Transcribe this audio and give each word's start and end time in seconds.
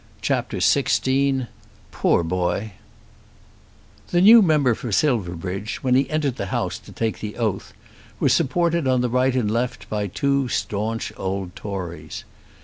CHAPTER 0.23 0.57
XVI 0.57 1.47
"Poor 1.91 2.23
Boy" 2.23 2.71
The 4.09 4.19
new 4.19 4.41
member 4.41 4.73
for 4.73 4.91
Silverbridge, 4.91 5.83
when 5.83 5.93
he 5.93 6.09
entered 6.09 6.37
the 6.37 6.47
House 6.47 6.79
to 6.79 6.91
take 6.91 7.19
the 7.19 7.37
oath, 7.37 7.71
was 8.19 8.33
supported 8.33 8.87
on 8.87 9.01
the 9.01 9.09
right 9.09 9.35
and 9.35 9.51
left 9.51 9.87
by 9.91 10.07
two 10.07 10.47
staunch 10.49 11.13
old 11.17 11.55
Tories. 11.55 12.23